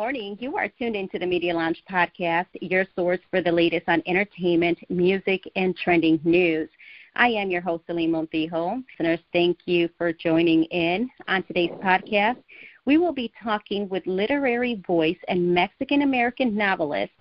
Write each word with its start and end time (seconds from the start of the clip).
morning. 0.00 0.34
You 0.40 0.56
are 0.56 0.66
tuned 0.66 0.96
into 0.96 1.18
the 1.18 1.26
Media 1.26 1.54
Lounge 1.54 1.82
podcast, 1.88 2.46
your 2.62 2.86
source 2.96 3.18
for 3.30 3.42
the 3.42 3.52
latest 3.52 3.86
on 3.86 4.02
entertainment, 4.06 4.78
music, 4.88 5.42
and 5.56 5.76
trending 5.76 6.18
news. 6.24 6.70
I 7.16 7.28
am 7.28 7.50
your 7.50 7.60
host, 7.60 7.84
Celine 7.86 8.10
Montijo. 8.10 8.82
Listeners, 8.98 9.20
thank 9.34 9.58
you 9.66 9.90
for 9.98 10.10
joining 10.14 10.64
in 10.64 11.10
on 11.28 11.42
today's 11.42 11.72
podcast. 11.84 12.42
We 12.86 12.96
will 12.96 13.12
be 13.12 13.30
talking 13.44 13.90
with 13.90 14.06
literary 14.06 14.82
voice 14.86 15.18
and 15.28 15.52
Mexican 15.54 16.00
American 16.00 16.56
novelist 16.56 17.12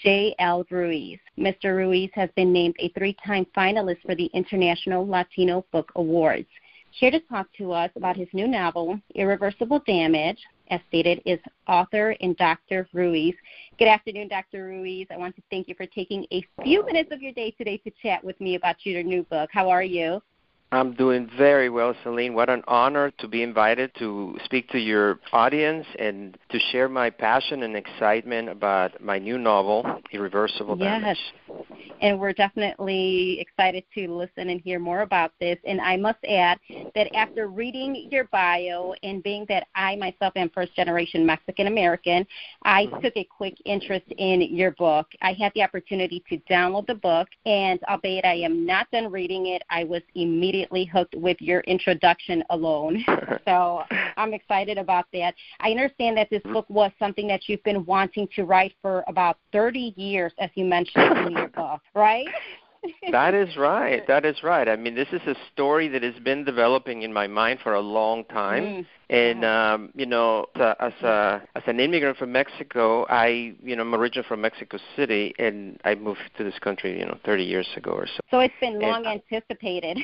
J.L. 0.00 0.64
Ruiz. 0.70 1.18
Mr. 1.36 1.76
Ruiz 1.76 2.10
has 2.14 2.30
been 2.36 2.52
named 2.52 2.76
a 2.78 2.90
three 2.90 3.16
time 3.26 3.48
finalist 3.56 4.02
for 4.06 4.14
the 4.14 4.26
International 4.26 5.04
Latino 5.04 5.64
Book 5.72 5.90
Awards. 5.96 6.46
Here 6.92 7.10
to 7.10 7.20
talk 7.20 7.48
to 7.58 7.72
us 7.72 7.90
about 7.96 8.16
his 8.16 8.28
new 8.32 8.46
novel, 8.46 9.00
Irreversible 9.16 9.82
Damage, 9.86 10.38
as 10.70 10.80
stated, 10.88 11.20
is 11.24 11.38
author 11.66 12.14
and 12.20 12.36
Dr. 12.36 12.88
Ruiz. 12.92 13.34
Good 13.78 13.88
afternoon, 13.88 14.28
Dr. 14.28 14.64
Ruiz. 14.64 15.06
I 15.10 15.16
want 15.16 15.36
to 15.36 15.42
thank 15.50 15.68
you 15.68 15.74
for 15.74 15.86
taking 15.86 16.26
a 16.32 16.44
few 16.62 16.84
minutes 16.84 17.10
of 17.12 17.22
your 17.22 17.32
day 17.32 17.50
today 17.52 17.78
to 17.78 17.90
chat 18.02 18.22
with 18.22 18.40
me 18.40 18.54
about 18.54 18.76
your 18.84 19.02
new 19.02 19.22
book. 19.24 19.50
How 19.52 19.70
are 19.70 19.82
you? 19.82 20.20
I'm 20.70 20.92
doing 20.92 21.30
very 21.38 21.70
well, 21.70 21.94
Celine. 22.02 22.34
What 22.34 22.50
an 22.50 22.62
honor 22.68 23.10
to 23.20 23.28
be 23.28 23.42
invited 23.42 23.90
to 23.98 24.36
speak 24.44 24.68
to 24.70 24.78
your 24.78 25.18
audience 25.32 25.86
and 25.98 26.36
to 26.50 26.58
share 26.70 26.90
my 26.90 27.08
passion 27.08 27.62
and 27.62 27.74
excitement 27.74 28.50
about 28.50 29.02
my 29.02 29.18
new 29.18 29.38
novel, 29.38 29.86
Irreversible 30.12 30.76
Damage. 30.76 31.16
Yes. 31.48 31.56
And 32.02 32.20
we're 32.20 32.34
definitely 32.34 33.40
excited 33.40 33.82
to 33.94 34.14
listen 34.14 34.50
and 34.50 34.60
hear 34.60 34.78
more 34.78 35.00
about 35.00 35.32
this. 35.40 35.56
And 35.66 35.80
I 35.80 35.96
must 35.96 36.18
add 36.28 36.58
that 36.94 37.12
after 37.16 37.48
reading 37.48 38.06
your 38.10 38.24
bio 38.24 38.94
and 39.02 39.22
being 39.22 39.46
that 39.48 39.66
I 39.74 39.96
myself 39.96 40.34
am 40.36 40.50
first 40.50 40.76
generation 40.76 41.24
Mexican 41.24 41.66
American, 41.66 42.26
I 42.62 42.86
mm-hmm. 42.86 43.00
took 43.00 43.16
a 43.16 43.24
quick 43.24 43.56
interest 43.64 44.06
in 44.18 44.42
your 44.42 44.72
book. 44.72 45.06
I 45.22 45.32
had 45.32 45.50
the 45.54 45.62
opportunity 45.62 46.22
to 46.28 46.36
download 46.50 46.86
the 46.86 46.94
book, 46.94 47.26
and 47.46 47.80
albeit 47.88 48.26
I 48.26 48.34
am 48.34 48.66
not 48.66 48.88
done 48.92 49.10
reading 49.10 49.46
it, 49.46 49.62
I 49.70 49.84
was 49.84 50.02
immediately 50.14 50.57
immediately 50.58 50.84
hooked 50.84 51.14
with 51.16 51.36
your 51.40 51.60
introduction 51.60 52.42
alone. 52.50 53.04
so 53.46 53.82
I'm 54.16 54.34
excited 54.34 54.78
about 54.78 55.06
that. 55.12 55.34
I 55.60 55.70
understand 55.70 56.16
that 56.16 56.28
this 56.30 56.42
book 56.42 56.66
was 56.68 56.90
something 56.98 57.28
that 57.28 57.42
you've 57.48 57.62
been 57.62 57.84
wanting 57.84 58.28
to 58.36 58.44
write 58.44 58.74
for 58.82 59.04
about 59.06 59.38
30 59.52 59.94
years, 59.96 60.32
as 60.38 60.50
you 60.54 60.64
mentioned 60.64 61.16
in 61.26 61.32
your 61.32 61.48
book, 61.56 61.80
right? 61.94 62.26
that 63.12 63.34
is 63.34 63.56
right. 63.56 64.06
That 64.06 64.24
is 64.24 64.42
right. 64.42 64.68
I 64.68 64.76
mean, 64.76 64.94
this 64.94 65.08
is 65.12 65.20
a 65.26 65.34
story 65.52 65.88
that 65.88 66.02
has 66.02 66.14
been 66.22 66.44
developing 66.44 67.02
in 67.02 67.12
my 67.12 67.26
mind 67.26 67.60
for 67.62 67.74
a 67.74 67.80
long 67.80 68.24
time. 68.26 68.64
Mm. 68.64 68.86
And 69.10 69.44
um, 69.44 69.90
you 69.94 70.04
know, 70.04 70.46
as 70.54 70.92
a 71.02 71.42
as 71.56 71.62
an 71.66 71.80
immigrant 71.80 72.18
from 72.18 72.30
Mexico, 72.30 73.06
I 73.08 73.54
you 73.62 73.74
know 73.74 73.82
I'm 73.82 73.94
originally 73.94 74.28
from 74.28 74.42
Mexico 74.42 74.78
City, 74.96 75.34
and 75.38 75.80
I 75.84 75.94
moved 75.94 76.20
to 76.36 76.44
this 76.44 76.58
country 76.58 76.98
you 76.98 77.06
know 77.06 77.16
30 77.24 77.42
years 77.42 77.66
ago 77.76 77.92
or 77.92 78.06
so. 78.06 78.20
So 78.30 78.40
it's 78.40 78.54
been 78.60 78.78
long 78.78 79.06
and, 79.06 79.22
anticipated. 79.32 79.98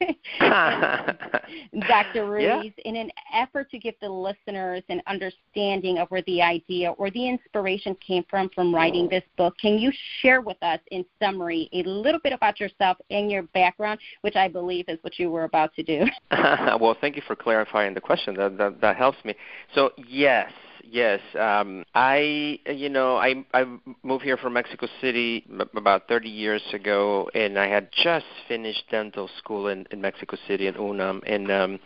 Dr. 1.88 2.26
Ruiz, 2.26 2.72
yeah. 2.76 2.82
in 2.84 2.96
an 2.96 3.10
effort 3.32 3.70
to 3.70 3.78
give 3.78 3.94
the 4.00 4.08
listeners 4.08 4.82
an 4.88 5.02
understanding 5.06 5.98
of 5.98 6.08
where 6.08 6.22
the 6.22 6.42
idea 6.42 6.90
or 6.92 7.10
the 7.10 7.28
inspiration 7.28 7.96
came 8.06 8.24
from 8.28 8.48
from 8.54 8.74
writing 8.74 9.06
oh. 9.06 9.08
this 9.10 9.24
book, 9.36 9.54
can 9.60 9.78
you 9.78 9.92
share 10.20 10.40
with 10.40 10.56
us, 10.62 10.80
in 10.90 11.04
summary, 11.20 11.68
a 11.72 11.82
little 11.82 12.20
bit 12.20 12.32
about 12.32 12.60
yourself 12.60 12.98
and 13.10 13.30
your 13.30 13.42
background, 13.42 14.00
which 14.22 14.36
I 14.36 14.48
believe 14.48 14.86
is 14.88 14.98
what 15.02 15.18
you 15.18 15.30
were 15.30 15.44
about 15.44 15.74
to 15.74 15.82
do? 15.82 16.04
well, 16.30 16.96
thank 17.00 17.16
you 17.16 17.22
for 17.26 17.36
clarifying 17.36 17.94
the 17.94 18.00
question. 18.00 18.34
That, 18.34 18.58
that, 18.58 18.80
that 18.80 18.96
helps 18.96 19.18
me. 19.24 19.34
So, 19.74 19.90
yes, 20.08 20.50
yes. 20.90 21.20
Um, 21.38 21.84
I, 21.94 22.58
you 22.66 22.88
know, 22.88 23.16
I 23.16 23.44
I 23.52 23.64
moved 24.02 24.24
here 24.24 24.36
from 24.36 24.52
Mexico 24.54 24.86
City 25.00 25.44
about 25.74 26.08
30 26.08 26.28
years 26.28 26.62
ago, 26.72 27.30
and 27.34 27.58
I 27.58 27.68
had 27.68 27.88
just 27.92 28.26
finished 28.48 28.84
dental 28.90 29.28
school 29.38 29.68
in 29.68 29.86
in 29.90 30.00
Mexico 30.00 30.36
City 30.46 30.66
in 30.66 30.74
UNAM, 30.74 31.22
and 31.26 31.50
um, 31.50 31.78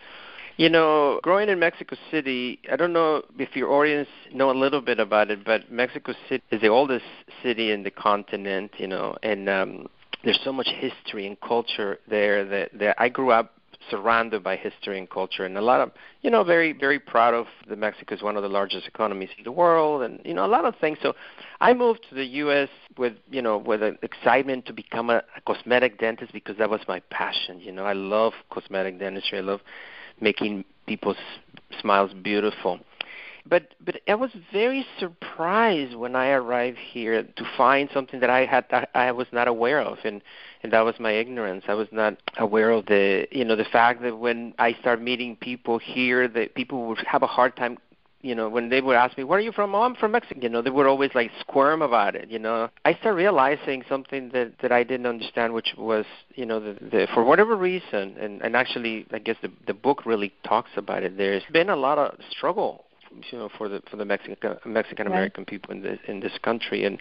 you 0.57 0.69
know, 0.69 1.21
growing 1.23 1.49
in 1.49 1.59
Mexico 1.59 1.97
City, 2.11 2.59
I 2.71 2.77
don't 2.77 2.93
know 2.93 3.23
if 3.39 3.57
your 3.57 3.73
audience 3.73 4.09
know 4.33 4.51
a 4.51 4.53
little 4.53 4.83
bit 4.83 5.01
about 5.01 5.31
it, 5.31 5.45
but 5.45 5.73
Mexico 5.73 6.13
City 6.29 6.45
is 6.51 6.61
the 6.61 6.69
oldest 6.69 7.07
city 7.43 7.71
in 7.71 7.83
the 7.83 7.91
continent, 7.91 8.73
you 8.77 8.87
know, 8.87 9.17
and 9.23 9.49
um, 9.49 9.87
there's 10.23 10.41
so 10.45 10.53
much 10.53 10.69
history 10.69 11.27
and 11.27 11.41
culture 11.41 11.99
there 12.09 12.45
that, 12.45 12.79
that 12.79 13.01
I 13.01 13.09
grew 13.09 13.31
up 13.31 13.55
surrounded 13.89 14.43
by 14.43 14.57
history 14.57 14.99
and 14.99 15.09
culture 15.09 15.45
and 15.45 15.57
a 15.57 15.61
lot 15.61 15.81
of 15.81 15.91
you 16.23 16.31
know 16.31 16.45
very 16.45 16.73
very 16.73 16.99
proud 16.99 17.33
of 17.33 17.47
the 17.69 17.77
mexico 17.77 18.15
is 18.15 18.23
one 18.23 18.37
of 18.37 18.43
the 18.43 18.49
largest 18.49 18.87
economies 18.87 19.31
in 19.39 19.45
the 19.45 19.53
world 19.53 20.03
and 20.03 20.21
you 20.25 20.35
know 20.35 20.45
a 20.45 20.49
lot 20.49 20.65
of 20.65 20.75
things. 20.77 20.99
So 21.03 21.15
i 21.61 21.73
moved 21.73 22.07
to 22.09 22.15
the 22.15 22.25
us 22.25 22.69
with 22.99 23.15
you 23.31 23.43
know 23.43 23.57
with 23.57 23.83
an 23.83 23.99
excitement 24.03 24.67
to 24.67 24.73
become 24.73 25.11
a, 25.11 25.23
a 25.37 25.41
cosmetic 25.47 25.99
dentist 25.99 26.33
because 26.33 26.57
that 26.59 26.69
was 26.69 26.81
my 26.89 27.01
passion 27.11 27.61
you 27.61 27.73
know. 27.73 27.85
I 27.85 27.95
love 27.95 28.35
cosmetic 28.51 28.99
dentistry. 28.99 29.39
I 29.39 29.43
love 29.43 29.61
making 30.21 30.65
people's 30.87 31.17
smiles 31.81 32.13
beautiful 32.13 32.81
but 33.47 33.75
but 33.85 34.01
I 34.09 34.15
was 34.15 34.31
very 34.53 34.87
surprised 34.99 35.95
when 35.95 36.17
I 36.17 36.31
arrived 36.31 36.79
here 36.79 37.23
to 37.23 37.45
find 37.57 37.89
something 37.93 38.21
that 38.21 38.31
I 38.31 38.47
had 38.47 38.65
I 38.95 39.13
was 39.13 39.27
not 39.33 39.49
aware 39.49 39.81
of, 39.81 39.99
and 40.05 40.23
and 40.63 40.73
that 40.73 40.81
was 40.81 40.95
my 40.99 41.13
ignorance. 41.13 41.65
I 41.69 41.75
was 41.75 41.89
not 41.93 42.17
aware 42.39 42.71
of 42.71 42.87
the 42.87 43.27
you 43.31 43.45
know 43.45 43.57
the 43.57 43.65
fact 43.65 44.03
that 44.03 44.19
when 44.19 44.55
I 44.59 44.75
start 44.75 45.01
meeting 45.01 45.37
people 45.37 45.79
here, 45.79 46.29
that 46.29 46.55
people 46.55 46.87
would 46.89 46.99
have 47.07 47.23
a 47.23 47.27
hard 47.27 47.57
time 47.57 47.79
you 48.23 48.35
know, 48.35 48.51
when 48.51 48.69
they 48.69 48.83
would 48.83 48.97
ask 48.97 49.17
me, 49.17 49.25
"Where 49.25 49.39
are 49.39 49.43
you 49.43 49.53
from?" 49.53 49.75
"Oh, 49.75 49.83
I'm 49.83 49.95
from 49.95 50.13
Mexico." 50.13 50.41
You 50.43 50.51
know, 50.51 50.61
they 50.61 50.69
would 50.69 50.87
always 50.87 51.15
like 51.15 51.31
squirm 51.41 51.81
about 51.81 52.15
it. 52.15 52.31
You 52.31 52.39
know, 52.39 52.69
I 52.85 52.93
started 52.95 53.17
realizing 53.17 53.83
something 53.89 54.29
that 54.31 54.59
that 54.59 54.73
I 54.73 54.83
didn't 54.83 55.07
understand, 55.07 55.55
which 55.55 55.75
was, 55.79 56.05
you 56.35 56.45
know, 56.45 56.61
the, 56.61 56.75
the 56.75 57.09
for 57.15 57.25
whatever 57.25 57.57
reason, 57.57 58.17
and 58.21 58.43
and 58.43 58.55
actually, 58.57 59.07
I 59.11 59.21
guess 59.21 59.37
the 59.41 59.51
the 59.67 59.73
book 59.73 60.05
really 60.05 60.33
talks 60.45 60.71
about 60.77 61.03
it. 61.03 61.17
There's 61.17 61.45
been 61.51 61.71
a 61.71 61.77
lot 61.77 61.97
of 61.97 62.19
struggle 62.31 62.85
you 63.31 63.39
know 63.39 63.49
for 63.57 63.69
the 63.69 63.83
for 63.91 63.97
the 63.97 64.05
Mexican 64.05 64.57
Mexican 64.65 65.07
American 65.07 65.43
right. 65.43 65.49
people 65.49 65.73
in 65.73 65.83
this 65.83 65.99
in 66.07 66.21
this 66.21 66.33
country, 66.43 66.85
and 66.85 67.01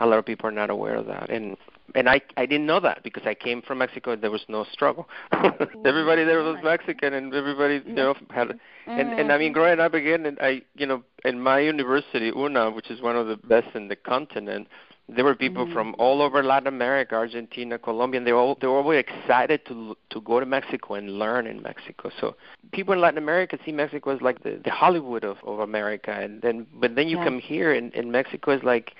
a 0.00 0.06
lot 0.06 0.18
of 0.18 0.26
people 0.26 0.48
are 0.48 0.52
not 0.52 0.70
aware 0.70 0.94
of 0.94 1.06
that. 1.06 1.30
And 1.30 1.56
and 1.94 2.08
I 2.08 2.20
I 2.36 2.46
didn't 2.46 2.66
know 2.66 2.80
that 2.80 3.02
because 3.02 3.24
I 3.26 3.34
came 3.34 3.62
from 3.62 3.78
Mexico. 3.78 4.12
and 4.12 4.22
There 4.22 4.30
was 4.30 4.44
no 4.48 4.64
struggle. 4.72 5.08
everybody 5.32 6.24
there 6.24 6.42
was 6.42 6.58
Mexican, 6.62 7.14
and 7.14 7.34
everybody 7.34 7.82
you 7.86 7.92
know 7.92 8.14
had. 8.30 8.58
And 8.86 9.12
and 9.12 9.32
I 9.32 9.38
mean, 9.38 9.48
mm-hmm. 9.48 9.54
growing 9.54 9.80
up 9.80 9.94
again, 9.94 10.26
and 10.26 10.38
I 10.40 10.62
you 10.74 10.86
know 10.86 11.02
in 11.24 11.40
my 11.40 11.58
university, 11.60 12.32
UNA, 12.34 12.70
which 12.70 12.90
is 12.90 13.00
one 13.00 13.16
of 13.16 13.26
the 13.26 13.36
best 13.36 13.74
in 13.74 13.88
the 13.88 13.96
continent 13.96 14.68
there 15.08 15.24
were 15.24 15.34
people 15.34 15.64
mm-hmm. 15.64 15.72
from 15.72 15.94
all 15.98 16.20
over 16.20 16.42
Latin 16.42 16.66
America, 16.66 17.14
Argentina, 17.14 17.78
Colombia, 17.78 18.18
and 18.18 18.26
they 18.26 18.32
all 18.32 18.56
they 18.60 18.66
were 18.66 18.76
always 18.76 19.04
excited 19.08 19.64
to 19.66 19.96
to 20.10 20.20
go 20.20 20.38
to 20.38 20.46
Mexico 20.46 20.94
and 20.94 21.18
learn 21.18 21.46
in 21.46 21.62
Mexico. 21.62 22.10
So 22.20 22.36
people 22.72 22.92
in 22.92 23.00
Latin 23.00 23.18
America 23.18 23.58
see 23.64 23.72
Mexico 23.72 24.14
as 24.14 24.20
like 24.20 24.42
the, 24.42 24.60
the 24.62 24.70
Hollywood 24.70 25.24
of, 25.24 25.38
of 25.44 25.60
America, 25.60 26.10
and 26.10 26.42
then 26.42 26.66
but 26.74 26.94
then 26.94 27.08
you 27.08 27.16
yeah. 27.18 27.24
come 27.24 27.38
here 27.38 27.72
and, 27.72 27.94
and 27.94 28.12
Mexico 28.12 28.50
is 28.50 28.62
like 28.62 28.92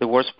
the 0.00 0.08
worst. 0.08 0.32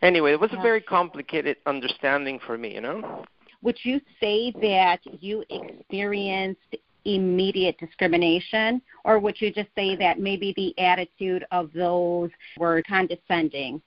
Anyway, 0.00 0.32
it 0.32 0.40
was 0.40 0.50
yeah. 0.52 0.58
a 0.58 0.62
very 0.62 0.80
complicated 0.80 1.58
understanding 1.66 2.40
for 2.44 2.56
me, 2.56 2.74
you 2.74 2.80
know. 2.80 3.24
Would 3.60 3.78
you 3.84 4.00
say 4.20 4.52
that 4.60 5.00
you 5.04 5.44
experienced 5.48 6.76
immediate 7.04 7.78
discrimination, 7.78 8.82
or 9.04 9.18
would 9.18 9.40
you 9.40 9.52
just 9.52 9.68
say 9.74 9.96
that 9.96 10.18
maybe 10.18 10.52
the 10.56 10.78
attitude 10.82 11.44
of 11.50 11.70
those 11.74 12.30
were 12.58 12.82
condescending? 12.88 13.80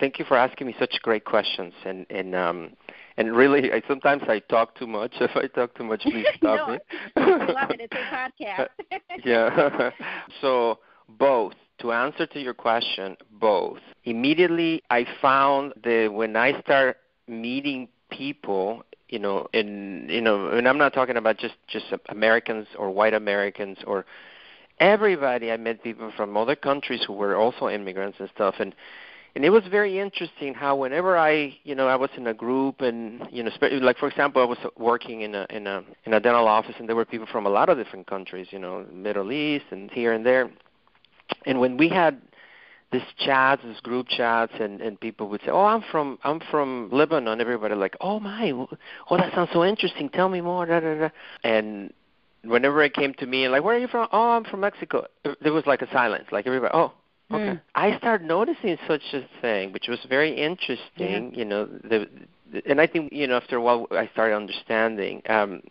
Thank 0.00 0.18
you 0.18 0.24
for 0.24 0.36
asking 0.36 0.66
me 0.66 0.76
such 0.78 0.94
great 1.02 1.24
questions, 1.24 1.72
and 1.84 2.06
and 2.10 2.34
um, 2.34 2.70
and 3.18 3.36
really, 3.36 3.72
I, 3.72 3.82
sometimes 3.88 4.22
I 4.28 4.38
talk 4.38 4.76
too 4.76 4.86
much. 4.86 5.12
If 5.20 5.36
I 5.36 5.48
talk 5.48 5.74
too 5.76 5.84
much, 5.84 6.02
please 6.02 6.26
stop 6.36 6.68
no, 6.68 6.74
me. 6.74 6.78
I 7.16 7.52
love 7.52 7.70
it. 7.70 7.80
It's 7.80 7.92
a 7.92 8.14
podcast. 8.14 9.24
yeah. 9.24 9.90
so 10.40 10.78
both. 11.08 11.54
To 11.80 11.92
answer 11.92 12.26
to 12.26 12.40
your 12.40 12.54
question, 12.54 13.16
both. 13.40 13.78
Immediately, 14.02 14.82
I 14.90 15.06
found 15.22 15.74
that 15.84 16.12
when 16.12 16.34
I 16.34 16.60
start 16.62 16.96
meeting 17.28 17.86
people 18.10 18.82
you 19.08 19.18
know, 19.18 19.48
in 19.52 20.06
you 20.08 20.20
know, 20.20 20.48
and 20.48 20.68
I'm 20.68 20.78
not 20.78 20.92
talking 20.92 21.16
about 21.16 21.38
just 21.38 21.54
just 21.68 21.86
Americans 22.08 22.66
or 22.78 22.90
white 22.90 23.14
Americans 23.14 23.78
or 23.86 24.04
everybody. 24.80 25.50
I 25.50 25.56
met 25.56 25.82
people 25.82 26.12
from 26.16 26.36
other 26.36 26.56
countries 26.56 27.02
who 27.06 27.14
were 27.14 27.36
also 27.36 27.68
immigrants 27.68 28.18
and 28.20 28.30
stuff, 28.34 28.56
and 28.58 28.74
and 29.34 29.44
it 29.44 29.50
was 29.50 29.62
very 29.70 29.98
interesting 29.98 30.54
how 30.54 30.74
whenever 30.74 31.16
I, 31.16 31.56
you 31.62 31.74
know, 31.74 31.86
I 31.86 31.96
was 31.96 32.10
in 32.16 32.26
a 32.26 32.34
group 32.34 32.80
and 32.80 33.22
you 33.30 33.44
know, 33.44 33.50
like 33.80 33.98
for 33.98 34.08
example, 34.08 34.42
I 34.42 34.46
was 34.46 34.58
working 34.76 35.20
in 35.20 35.34
a 35.34 35.46
in 35.50 35.66
a 35.66 35.84
in 36.06 36.14
a 36.14 36.20
dental 36.20 36.48
office 36.48 36.74
and 36.78 36.88
there 36.88 36.96
were 36.96 37.04
people 37.04 37.28
from 37.30 37.46
a 37.46 37.50
lot 37.50 37.68
of 37.68 37.78
different 37.78 38.06
countries, 38.06 38.48
you 38.50 38.58
know, 38.58 38.84
Middle 38.92 39.30
East 39.30 39.66
and 39.70 39.90
here 39.90 40.12
and 40.12 40.26
there. 40.26 40.50
And 41.46 41.60
when 41.60 41.76
we 41.76 41.88
had 41.88 42.20
this 42.90 43.02
chats, 43.18 43.62
this 43.64 43.80
group 43.80 44.08
chats, 44.08 44.52
and 44.60 44.80
and 44.80 44.98
people 44.98 45.28
would 45.28 45.40
say, 45.42 45.50
"Oh, 45.50 45.64
I'm 45.64 45.82
from 45.90 46.18
I'm 46.24 46.40
from 46.50 46.88
Lebanon." 46.90 47.40
Everybody 47.40 47.74
like, 47.74 47.96
"Oh 48.00 48.18
my, 48.18 48.50
oh 48.52 49.16
that 49.16 49.34
sounds 49.34 49.50
so 49.52 49.64
interesting. 49.64 50.08
Tell 50.08 50.28
me 50.28 50.40
more." 50.40 50.64
Da, 50.66 50.80
da, 50.80 50.94
da. 50.94 51.08
And 51.44 51.92
whenever 52.44 52.82
it 52.82 52.94
came 52.94 53.12
to 53.14 53.26
me, 53.26 53.48
like, 53.48 53.62
"Where 53.62 53.76
are 53.76 53.78
you 53.78 53.88
from?" 53.88 54.08
"Oh, 54.12 54.30
I'm 54.30 54.44
from 54.44 54.60
Mexico." 54.60 55.06
There 55.40 55.52
was 55.52 55.66
like 55.66 55.82
a 55.82 55.90
silence, 55.92 56.26
like 56.32 56.46
everybody, 56.46 56.72
"Oh." 56.74 56.92
Okay. 57.30 57.44
Mm. 57.44 57.60
I 57.74 57.98
started 57.98 58.26
noticing 58.26 58.78
such 58.86 59.02
a 59.12 59.20
thing, 59.42 59.72
which 59.72 59.86
was 59.86 59.98
very 60.08 60.32
interesting. 60.34 61.32
Yeah. 61.32 61.38
You 61.38 61.44
know, 61.44 61.66
the, 61.66 62.08
and 62.66 62.80
I 62.80 62.86
think 62.86 63.12
you 63.12 63.26
know 63.26 63.36
after 63.36 63.56
a 63.56 63.60
while 63.60 63.86
I 63.90 64.08
started 64.12 64.34
understanding. 64.34 65.22
Um, 65.28 65.62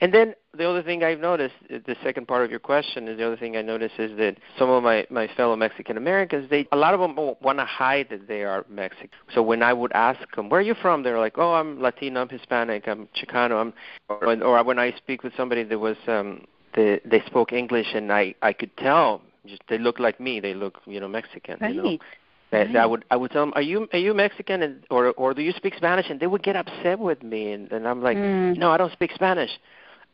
and 0.00 0.12
then 0.12 0.34
the 0.56 0.68
other 0.68 0.82
thing 0.82 1.02
I've 1.02 1.20
noticed, 1.20 1.54
the 1.68 1.96
second 2.02 2.28
part 2.28 2.44
of 2.44 2.50
your 2.50 2.60
question 2.60 3.08
is 3.08 3.18
the 3.18 3.26
other 3.26 3.36
thing 3.36 3.56
I 3.56 3.62
noticed 3.62 3.94
is 3.98 4.16
that 4.18 4.38
some 4.58 4.70
of 4.70 4.82
my 4.82 5.06
my 5.10 5.28
fellow 5.36 5.56
Mexican 5.56 5.96
Americans, 5.96 6.48
they 6.50 6.66
a 6.72 6.76
lot 6.76 6.94
of 6.94 7.00
them 7.00 7.16
want 7.16 7.58
to 7.58 7.64
hide 7.64 8.08
that 8.10 8.28
they 8.28 8.42
are 8.44 8.64
Mexican. 8.68 9.10
So 9.34 9.42
when 9.42 9.62
I 9.62 9.72
would 9.72 9.92
ask 9.92 10.20
them, 10.34 10.48
"Where 10.48 10.60
are 10.60 10.64
you 10.64 10.74
from?" 10.74 11.02
They're 11.02 11.18
like, 11.18 11.38
"Oh, 11.38 11.54
I'm 11.54 11.80
Latino, 11.80 12.22
I'm 12.22 12.28
Hispanic, 12.28 12.88
I'm 12.88 13.08
Chicano." 13.16 13.60
I'm, 13.60 13.72
or, 14.08 14.42
or 14.42 14.64
when 14.64 14.78
I 14.78 14.92
speak 14.96 15.22
with 15.22 15.32
somebody 15.36 15.62
that 15.64 15.78
was 15.78 15.96
um, 16.06 16.44
the, 16.74 17.00
they 17.04 17.22
spoke 17.26 17.52
English, 17.52 17.94
and 17.94 18.12
I 18.12 18.34
I 18.42 18.52
could 18.52 18.76
tell 18.76 19.22
just 19.46 19.62
they 19.68 19.78
look 19.78 19.98
like 19.98 20.20
me. 20.20 20.40
They 20.40 20.54
look, 20.54 20.80
you 20.86 21.00
know, 21.00 21.08
Mexican. 21.08 21.58
Right. 21.60 21.74
You 21.74 21.82
know? 21.82 21.98
Right. 22.56 22.76
I 22.76 22.86
would 22.86 23.04
I 23.10 23.16
would 23.16 23.30
tell 23.30 23.42
them, 23.42 23.52
are 23.54 23.62
you 23.62 23.88
are 23.92 23.98
you 23.98 24.14
Mexican 24.14 24.62
and 24.62 24.84
or 24.90 25.12
or 25.12 25.34
do 25.34 25.42
you 25.42 25.52
speak 25.52 25.74
Spanish? 25.76 26.06
And 26.10 26.18
they 26.20 26.26
would 26.26 26.42
get 26.42 26.56
upset 26.56 26.98
with 26.98 27.22
me, 27.22 27.52
and, 27.52 27.70
and 27.72 27.86
I'm 27.86 28.02
like, 28.02 28.16
mm. 28.16 28.56
no, 28.56 28.70
I 28.70 28.76
don't 28.76 28.92
speak 28.92 29.12
Spanish 29.14 29.50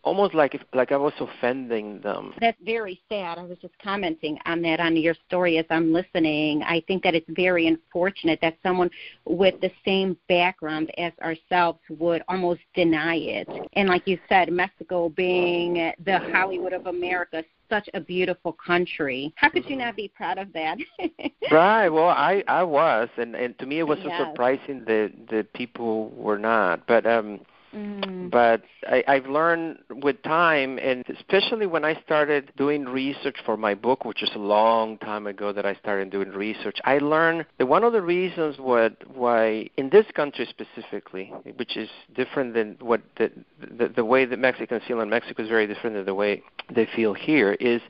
almost 0.04 0.34
like 0.34 0.54
if 0.54 0.62
like 0.74 0.92
I 0.92 0.96
was 0.96 1.12
offending 1.20 2.00
them. 2.00 2.34
That's 2.40 2.58
very 2.64 3.00
sad. 3.08 3.38
I 3.38 3.42
was 3.42 3.58
just 3.58 3.78
commenting 3.78 4.38
on 4.46 4.62
that 4.62 4.80
on 4.80 4.96
your 4.96 5.14
story 5.26 5.58
as 5.58 5.66
I'm 5.70 5.92
listening. 5.92 6.62
I 6.62 6.82
think 6.86 7.02
that 7.04 7.14
it's 7.14 7.28
very 7.30 7.66
unfortunate 7.66 8.40
that 8.42 8.58
someone 8.62 8.90
with 9.24 9.60
the 9.60 9.70
same 9.84 10.16
background 10.28 10.92
as 10.98 11.12
ourselves 11.22 11.78
would 11.88 12.22
almost 12.28 12.60
deny 12.74 13.16
it. 13.16 13.48
And 13.74 13.88
like 13.88 14.06
you 14.06 14.18
said, 14.28 14.50
Mexico 14.52 15.08
being 15.08 15.92
the 16.04 16.18
Hollywood 16.32 16.72
of 16.72 16.86
America, 16.86 17.44
such 17.70 17.88
a 17.94 18.00
beautiful 18.00 18.52
country. 18.52 19.32
How 19.36 19.48
could 19.48 19.68
you 19.68 19.76
not 19.76 19.96
be 19.96 20.08
proud 20.08 20.36
of 20.36 20.52
that? 20.52 20.78
right. 21.50 21.88
Well, 21.88 22.08
I 22.08 22.42
I 22.48 22.64
was, 22.64 23.08
and 23.16 23.34
and 23.34 23.58
to 23.58 23.66
me 23.66 23.78
it 23.78 23.86
was 23.86 23.98
yes. 24.02 24.18
so 24.18 24.26
surprising 24.26 24.80
that 24.86 25.12
the 25.30 25.46
people 25.54 26.10
were 26.10 26.38
not. 26.38 26.86
But 26.86 27.06
um 27.06 27.40
Mm. 27.74 28.30
But 28.30 28.62
I, 28.86 29.02
I've 29.08 29.26
learned 29.26 29.78
with 29.90 30.22
time, 30.22 30.78
and 30.78 31.04
especially 31.08 31.66
when 31.66 31.84
I 31.84 32.00
started 32.02 32.52
doing 32.56 32.84
research 32.84 33.36
for 33.46 33.56
my 33.56 33.74
book, 33.74 34.04
which 34.04 34.22
is 34.22 34.30
a 34.34 34.38
long 34.38 34.98
time 34.98 35.26
ago 35.26 35.52
that 35.52 35.64
I 35.64 35.74
started 35.76 36.10
doing 36.10 36.30
research, 36.30 36.78
I 36.84 36.98
learned 36.98 37.46
that 37.58 37.66
one 37.66 37.84
of 37.84 37.92
the 37.92 38.02
reasons 38.02 38.58
what 38.58 38.96
why 39.16 39.70
in 39.76 39.88
this 39.90 40.06
country 40.14 40.46
specifically, 40.46 41.32
which 41.56 41.76
is 41.76 41.88
different 42.14 42.54
than 42.54 42.76
what 42.80 43.00
the 43.16 43.30
the, 43.78 43.88
the 43.88 44.04
way 44.04 44.26
that 44.26 44.38
Mexicans 44.38 44.82
feel 44.86 45.00
in 45.00 45.08
Mexico 45.08 45.42
is 45.42 45.48
very 45.48 45.66
different 45.66 45.96
than 45.96 46.04
the 46.04 46.14
way 46.14 46.42
they 46.74 46.86
feel 46.94 47.14
here, 47.14 47.52
is 47.54 47.80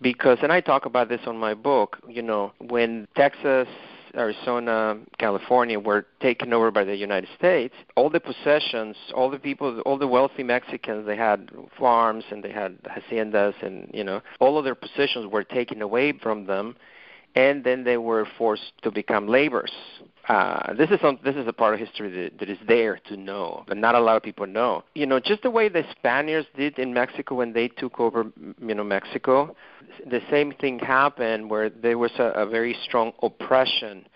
because, 0.00 0.38
and 0.42 0.52
I 0.52 0.60
talk 0.60 0.86
about 0.86 1.08
this 1.08 1.20
on 1.26 1.36
my 1.36 1.54
book. 1.54 1.98
You 2.08 2.22
know, 2.22 2.52
when 2.58 3.08
Texas 3.16 3.68
Arizona, 4.14 4.98
California 5.18 5.78
were 5.78 6.06
taken 6.20 6.52
over 6.52 6.70
by 6.70 6.84
the 6.84 6.96
United 6.96 7.28
States, 7.36 7.74
all 7.96 8.10
the 8.10 8.20
possessions, 8.20 8.96
all 9.14 9.30
the 9.30 9.38
people, 9.38 9.80
all 9.80 9.98
the 9.98 10.06
wealthy 10.06 10.42
Mexicans, 10.42 11.06
they 11.06 11.16
had 11.16 11.50
farms 11.78 12.24
and 12.30 12.42
they 12.42 12.50
had 12.50 12.78
haciendas 12.84 13.54
and, 13.62 13.90
you 13.92 14.04
know, 14.04 14.20
all 14.40 14.58
of 14.58 14.64
their 14.64 14.74
possessions 14.74 15.26
were 15.26 15.44
taken 15.44 15.82
away 15.82 16.12
from 16.12 16.46
them 16.46 16.76
and 17.34 17.64
then 17.64 17.84
they 17.84 17.96
were 17.96 18.26
forced 18.38 18.72
to 18.82 18.90
become 18.90 19.28
laborers. 19.28 19.72
Uh, 20.28 20.74
this 20.74 20.90
is 20.90 21.00
some, 21.00 21.18
this 21.24 21.34
is 21.34 21.46
a 21.48 21.52
part 21.52 21.74
of 21.74 21.80
history 21.80 22.10
that, 22.10 22.38
that 22.38 22.48
is 22.48 22.58
there 22.68 23.00
to 23.08 23.16
know, 23.16 23.64
but 23.66 23.76
not 23.76 23.94
a 23.94 24.00
lot 24.00 24.16
of 24.16 24.22
people 24.22 24.46
know. 24.46 24.84
You 24.94 25.06
know, 25.06 25.18
just 25.18 25.42
the 25.42 25.50
way 25.50 25.68
the 25.68 25.84
Spaniards 25.90 26.46
did 26.56 26.78
in 26.78 26.94
Mexico 26.94 27.34
when 27.36 27.52
they 27.52 27.68
took 27.68 27.98
over, 27.98 28.26
you 28.60 28.74
know, 28.74 28.84
Mexico, 28.84 29.56
the 30.08 30.20
same 30.30 30.52
thing 30.52 30.78
happened 30.78 31.50
where 31.50 31.70
there 31.70 31.98
was 31.98 32.12
a, 32.18 32.24
a 32.24 32.46
very 32.46 32.76
strong 32.84 33.12
oppression, 33.22 34.06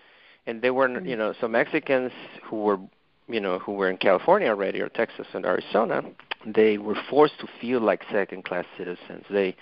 and 0.45 0.61
they 0.61 0.71
were, 0.71 0.87
mm-hmm. 0.87 1.05
you 1.05 1.15
know, 1.15 1.33
so 1.41 1.47
Mexicans 1.47 2.11
who 2.43 2.57
were, 2.57 2.79
you 3.27 3.41
know, 3.41 3.59
who 3.59 3.73
were 3.73 3.89
in 3.89 3.97
California 3.97 4.47
already 4.47 4.79
or 4.79 4.89
Texas 4.89 5.27
and 5.33 5.45
Arizona, 5.45 6.01
they 6.45 6.77
were 6.77 6.95
forced 7.09 7.39
to 7.39 7.47
feel 7.59 7.81
like 7.81 8.03
second-class 8.11 8.65
citizens. 8.77 9.25
They 9.29 9.55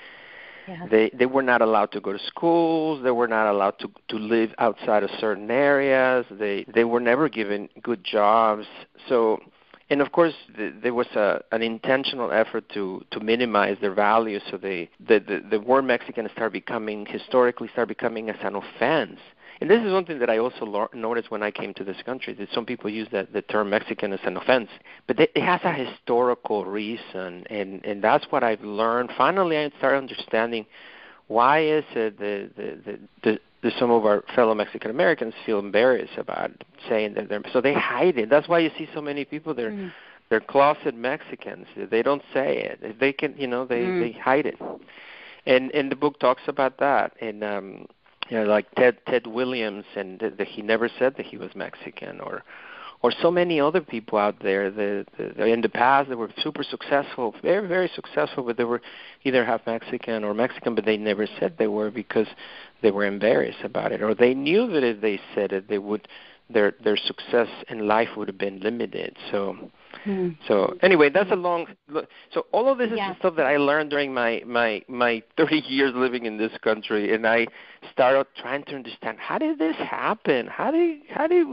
They 0.90 1.10
they 1.14 1.26
were 1.26 1.42
not 1.42 1.62
allowed 1.62 1.92
to 1.94 2.02
go 2.02 2.14
to 2.14 2.20
schools. 2.20 3.04
They 3.04 3.12
were 3.12 3.28
not 3.28 3.48
allowed 3.48 3.80
to 3.80 3.92
to 4.10 4.18
live 4.18 4.54
outside 4.58 5.04
of 5.04 5.10
certain 5.20 5.50
areas. 5.52 6.26
They 6.32 6.66
they 6.74 6.84
were 6.84 7.00
never 7.00 7.30
given 7.30 7.70
good 7.82 8.04
jobs. 8.04 8.66
So, 9.10 9.40
and 9.90 10.02
of 10.02 10.12
course, 10.12 10.34
the, 10.58 10.74
there 10.82 10.94
was 10.94 11.08
a 11.16 11.42
an 11.52 11.62
intentional 11.62 12.32
effort 12.32 12.70
to 12.74 13.04
to 13.12 13.20
minimize 13.20 13.78
their 13.82 13.94
value. 13.94 14.40
So 14.50 14.58
they 14.58 14.90
the 15.00 15.20
the, 15.20 15.44
the 15.50 15.60
word 15.60 15.84
Mexican 15.86 16.30
started 16.34 16.54
becoming 16.54 17.06
historically 17.06 17.68
started 17.70 17.90
becoming 17.90 18.30
as 18.30 18.38
an 18.42 18.56
offense 18.56 19.20
and 19.64 19.72
this 19.72 19.82
is 19.82 19.94
one 19.94 20.04
thing 20.04 20.20
that 20.20 20.30
I 20.30 20.40
also 20.40 20.66
lo- 20.66 20.90
noticed 20.94 21.32
when 21.32 21.42
I 21.42 21.50
came 21.50 21.74
to 21.76 21.86
this 21.86 21.96
country 22.06 22.34
that 22.34 22.50
some 22.52 22.66
people 22.66 22.90
use 22.90 23.08
that 23.14 23.32
the 23.32 23.42
term 23.42 23.70
Mexican 23.70 24.12
as 24.12 24.20
an 24.26 24.36
offense, 24.36 24.68
but 25.08 25.18
it, 25.22 25.32
it 25.36 25.42
has 25.42 25.62
a 25.64 25.72
historical 25.72 26.66
reason, 26.66 27.46
and 27.50 27.82
and 27.86 28.04
that's 28.04 28.26
what 28.30 28.44
I've 28.44 28.60
learned. 28.60 29.12
Finally, 29.18 29.58
I 29.58 29.72
started 29.78 30.00
understanding 30.00 30.66
why 31.30 31.64
is 31.64 31.86
it 31.96 32.20
that 32.20 32.50
the, 32.58 33.00
the, 33.24 33.40
the, 33.62 33.72
some 33.80 33.90
of 33.90 34.06
our 34.06 34.26
fellow 34.36 34.54
Mexican 34.54 34.92
Americans 34.92 35.34
feel 35.46 35.60
embarrassed 35.60 36.18
about 36.18 36.52
saying 36.90 37.14
that 37.14 37.30
they're 37.30 37.42
so 37.54 37.62
they 37.62 37.74
hide 37.74 38.18
it. 38.18 38.30
That's 38.30 38.50
why 38.50 38.60
you 38.60 38.70
see 38.78 38.90
so 38.94 39.00
many 39.00 39.24
people 39.24 39.54
there. 39.54 39.72
Mm. 39.72 39.94
They're 40.30 40.42
closet 40.42 40.94
Mexicans. 40.94 41.68
They 41.90 42.04
don't 42.04 42.24
say 42.34 42.78
it. 42.82 43.00
They 43.00 43.14
can, 43.14 43.34
you 43.38 43.48
know, 43.48 43.64
they 43.66 43.84
mm. 43.84 44.02
they 44.02 44.20
hide 44.20 44.46
it. 44.46 44.60
And 45.46 45.72
and 45.74 45.90
the 45.90 45.96
book 45.96 46.20
talks 46.20 46.42
about 46.48 46.80
that. 46.80 47.14
And 47.22 47.46
um 47.46 47.88
you 48.30 48.38
know, 48.38 48.46
like 48.46 48.70
Ted 48.76 48.98
Ted 49.08 49.28
Williams, 49.28 49.86
and 49.96 50.20
that 50.20 50.48
he 50.48 50.62
never 50.62 50.90
said 51.00 51.16
that 51.18 51.26
he 51.26 51.38
was 51.38 51.56
Mexican, 51.56 52.20
or 52.20 52.44
or 53.02 53.12
so 53.22 53.30
many 53.30 53.60
other 53.60 53.82
people 53.82 54.18
out 54.18 54.42
there 54.42 54.72
that, 54.72 55.06
that 55.18 55.38
in 55.46 55.60
the 55.60 55.68
past 55.68 56.08
they 56.08 56.16
were 56.16 56.30
super 56.42 56.64
successful, 56.64 57.36
very 57.42 57.68
very 57.68 57.92
successful, 57.94 58.44
but 58.44 58.58
they 58.58 58.64
were 58.64 58.82
either 59.24 59.44
half 59.44 59.62
Mexican 59.68 60.24
or 60.24 60.34
Mexican, 60.34 60.74
but 60.74 60.86
they 60.86 60.98
never 60.98 61.28
said 61.40 61.56
they 61.58 61.68
were 61.68 61.92
because 61.92 62.28
they 62.82 62.92
were 62.92 63.06
embarrassed 63.06 63.64
about 63.64 63.92
it, 63.92 64.02
or 64.02 64.16
they 64.16 64.34
knew 64.34 64.68
that 64.68 64.84
if 64.84 65.02
they 65.02 65.20
said 65.36 65.52
it, 65.52 65.68
they 65.68 65.78
would 65.78 66.08
their 66.50 66.74
their 66.84 66.98
success 66.98 67.48
in 67.70 67.88
life 67.88 68.10
would 68.16 68.28
have 68.28 68.38
been 68.38 68.60
limited. 68.60 69.18
So 69.32 69.72
Hmm. 70.04 70.30
So 70.48 70.78
anyway, 70.82 71.10
that's 71.10 71.32
a 71.32 71.36
long. 71.36 71.68
So 72.34 72.46
all 72.52 72.70
of 72.70 72.78
this 72.78 72.92
is 72.92 72.98
yeah. 72.98 73.16
stuff 73.20 73.36
that 73.36 73.46
I 73.46 73.58
learned 73.58 73.90
during 73.90 74.14
my 74.14 74.42
my 74.46 74.82
my 74.88 75.24
30 75.38 75.64
years 75.68 75.92
living 75.96 76.26
in 76.26 76.38
this 76.38 76.52
country, 76.64 77.14
and 77.14 77.26
I 77.26 77.48
started 77.92 78.28
trying 78.36 78.64
to 78.66 78.76
understand 78.76 79.18
how 79.20 79.38
did 79.38 79.60
this 79.60 79.76
happen? 79.78 80.48
How 80.48 80.72
did 80.72 81.02
how 81.10 81.28
did 81.28 81.48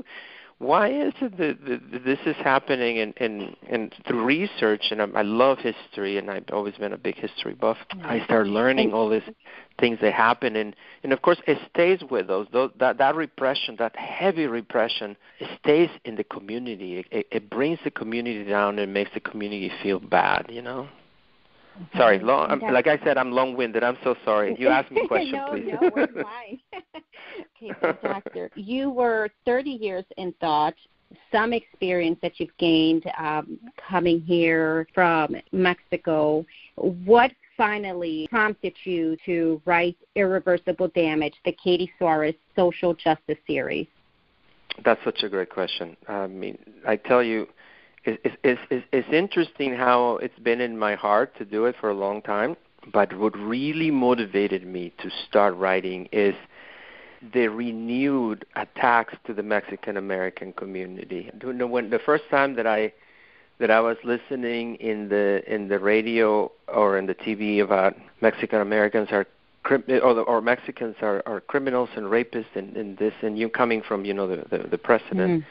why 0.61 0.91
is 0.91 1.15
it 1.23 1.39
that, 1.39 2.05
this 2.05 2.19
is 2.27 2.37
happening 2.37 2.99
and 2.99 3.15
and 3.17 3.57
and 3.69 3.95
through 4.07 4.23
research 4.25 4.89
and 4.91 5.01
I, 5.01 5.07
I 5.17 5.23
love 5.23 5.59
history 5.59 6.19
and 6.19 6.31
I've 6.31 6.45
always 6.53 6.75
been 6.75 6.93
a 6.93 6.99
big 6.99 7.17
history 7.17 7.55
buff. 7.55 7.79
I 8.05 8.23
started 8.27 8.51
learning 8.51 8.93
all 8.93 9.09
these 9.09 9.23
things 9.79 9.99
that 10.03 10.13
happen 10.13 10.57
and 10.57 10.77
and 11.03 11.15
of 11.15 11.23
course 11.23 11.39
it 11.47 11.57
stays 11.73 12.01
with 12.11 12.29
us. 12.29 12.47
Those, 12.53 12.71
that 12.79 12.99
that 12.99 13.17
repression, 13.17 13.77
that 13.79 13.97
heavy 13.97 14.47
repression, 14.47 15.17
it 15.39 15.49
stays 15.63 15.89
in 16.05 16.17
the 16.17 16.25
community. 16.25 17.07
It, 17.11 17.27
it 17.31 17.49
brings 17.49 17.79
the 17.83 17.91
community 17.91 18.45
down 18.45 18.79
and 18.79 18.93
makes 18.93 19.13
the 19.15 19.21
community 19.21 19.73
feel 19.83 19.99
bad. 19.99 20.45
You 20.51 20.61
know. 20.61 20.89
Sorry, 21.97 22.19
long, 22.19 22.51
I'm, 22.51 22.61
like 22.73 22.87
I 22.87 22.99
said, 23.05 23.17
I'm 23.17 23.33
long-winded. 23.33 23.83
I'm 23.83 23.97
so 24.05 24.15
sorry. 24.25 24.57
You 24.59 24.69
asked 24.69 24.91
me 24.91 25.03
a 25.03 25.09
question, 25.09 25.33
no, 25.33 25.51
please. 25.51 25.75
no, 25.81 25.91
we're 25.95 26.07
fine. 26.23 26.61
okay, 27.63 27.73
so 27.81 27.97
doctor, 28.03 28.51
you 28.55 28.91
were 28.91 29.29
30 29.47 29.71
years 29.71 30.05
in 30.17 30.33
thought. 30.41 30.75
Some 31.33 31.53
experience 31.53 32.19
that 32.23 32.39
you've 32.39 32.57
gained 32.59 33.05
um, 33.19 33.59
coming 33.89 34.21
here 34.21 34.87
from 34.95 35.37
Mexico. 35.53 36.45
What 36.77 37.33
finally 37.57 38.27
prompted 38.31 38.75
you 38.85 39.17
to 39.27 39.61
write 39.65 39.97
Irreversible 40.15 40.89
Damage, 40.89 41.35
the 41.45 41.53
Katie 41.53 41.91
Suarez 41.99 42.35
Social 42.55 42.95
Justice 42.95 43.39
Series? 43.47 43.87
That's 44.85 45.03
such 45.05 45.23
a 45.23 45.29
great 45.29 45.51
question. 45.51 45.97
I 46.09 46.27
mean, 46.27 46.59
I 46.87 46.97
tell 46.97 47.23
you, 47.23 47.49
it's, 48.43 48.87
it's, 48.93 49.09
interesting 49.13 49.75
how 49.75 50.17
it's 50.17 50.39
been 50.39 50.61
in 50.61 50.79
my 50.79 50.95
heart 50.95 51.37
to 51.39 51.45
do 51.45 51.67
it 51.67 51.75
for 51.81 51.91
a 51.91 51.95
long 51.95 52.23
time. 52.23 52.57
But 52.93 53.17
what 53.17 53.37
really 53.37 53.91
motivated 53.91 54.67
me 54.67 54.93
to 55.03 55.11
start 55.29 55.55
writing 55.57 56.09
is 56.13 56.35
the 57.35 57.49
renewed 57.49 58.47
attacks 58.57 59.15
to 59.27 59.35
the 59.35 59.43
Mexican 59.43 59.97
American 59.97 60.53
community. 60.55 61.31
When 61.43 61.91
the 61.91 61.99
first 61.99 62.25
time 62.31 62.55
that 62.57 62.67
I 62.67 62.93
that 63.59 63.71
I 63.71 63.81
was 63.81 63.99
listening 64.03 64.77
in 64.77 65.11
the 65.11 65.43
in 65.47 65.69
the 65.69 65.79
radio 65.79 66.51
or 66.69 66.97
in 66.97 67.07
the 67.07 67.15
TV 67.15 67.63
about 67.63 67.95
Mexican 68.23 68.63
Americans 68.63 69.09
are 69.11 69.27
or, 69.71 70.21
or 70.23 70.41
Mexicans 70.41 70.97
are, 71.03 71.23
are 71.27 71.43
criminals 71.43 71.91
and 71.95 72.07
rapists 72.07 72.55
and, 72.55 72.75
and 72.75 72.97
this 72.97 73.13
and 73.21 73.39
you 73.39 73.51
coming 73.51 73.83
from 73.83 74.07
you 74.07 74.15
know 74.15 74.27
the 74.27 74.45
the, 74.49 74.69
the 74.69 74.79
president. 74.79 75.43
Mm 75.43 75.47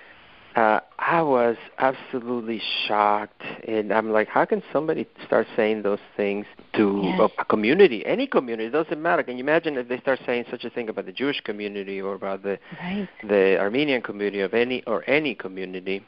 uh, 0.60 0.82
I 0.98 1.22
was 1.22 1.56
absolutely 1.78 2.62
shocked, 2.86 3.44
and 3.66 3.94
I'm 3.94 4.12
like, 4.12 4.28
how 4.28 4.44
can 4.44 4.62
somebody 4.74 5.08
start 5.26 5.48
saying 5.56 5.84
those 5.84 6.02
things 6.18 6.46
to 6.76 7.02
yes. 7.02 7.18
a, 7.22 7.42
a 7.42 7.46
community, 7.46 8.06
any 8.06 8.28
community? 8.28 8.66
It 8.66 8.72
doesn't 8.72 9.02
matter. 9.02 9.24
Can 9.24 9.38
you 9.38 9.44
imagine 9.44 9.78
if 9.78 9.88
they 9.88 10.00
start 10.00 10.20
saying 10.26 10.46
such 10.52 10.66
a 10.66 10.70
thing 10.70 10.90
about 10.90 11.06
the 11.06 11.14
Jewish 11.14 11.40
community 11.40 12.02
or 12.02 12.14
about 12.14 12.44
the 12.44 12.60
right. 12.82 13.08
the 13.24 13.58
Armenian 13.58 14.02
community 14.02 14.42
of 14.42 14.54
any 14.54 14.84
or 14.84 15.10
any 15.10 15.34
community? 15.34 16.04